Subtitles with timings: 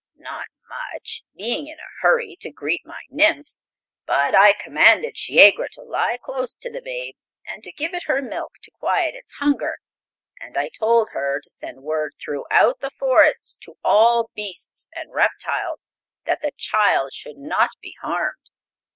[0.17, 3.65] "Not much, being in a hurry to greet my nymphs.
[4.07, 7.13] But I commanded Shiegra to lie close to the babe,
[7.45, 9.77] and to give it her milk to quiet its hunger.
[10.39, 15.87] And I told her to send word throughout the forest, to all beasts and reptiles,
[16.25, 18.49] that the child should not be harmed."